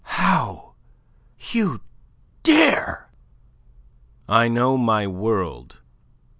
[0.17, 0.73] "How?
[1.51, 1.81] You
[2.41, 3.11] dare?"
[4.27, 5.77] "I know my world.